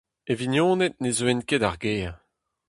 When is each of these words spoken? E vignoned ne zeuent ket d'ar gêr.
E 0.31 0.33
vignoned 0.39 0.93
ne 1.01 1.11
zeuent 1.17 1.45
ket 1.49 1.61
d'ar 1.61 1.77
gêr. 1.83 2.11